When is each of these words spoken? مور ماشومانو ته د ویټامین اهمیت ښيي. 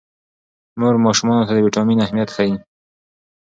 مور 0.79 0.95
ماشومانو 1.05 1.47
ته 1.47 1.53
د 1.55 1.59
ویټامین 1.65 1.99
اهمیت 2.05 2.29
ښيي. 2.35 2.55